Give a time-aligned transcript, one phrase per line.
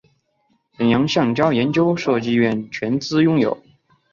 [0.79, 3.55] 沈阳橡胶研究设计院全资拥有。